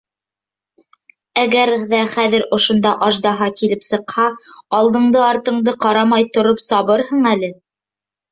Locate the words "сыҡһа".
3.89-4.25